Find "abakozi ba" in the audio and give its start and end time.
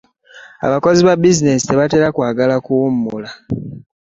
0.67-1.13